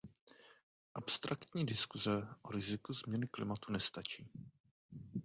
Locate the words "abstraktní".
0.93-1.65